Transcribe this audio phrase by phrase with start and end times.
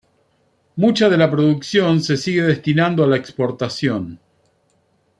[0.77, 4.19] Mucha de la producción se sigue destinando a la exportación.